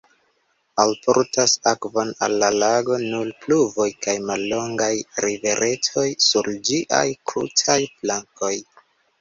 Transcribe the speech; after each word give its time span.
Alportas 0.83 1.51
akvon 1.71 2.13
al 2.27 2.37
la 2.43 2.49
lago 2.63 2.97
nur 3.03 3.29
pluvoj 3.43 3.87
kaj 4.07 4.17
mallongaj 4.31 4.89
riveretoj 5.27 6.09
sur 6.31 6.51
ĝiaj 6.71 7.07
krutaj 7.33 7.81
flankoj. 8.01 8.55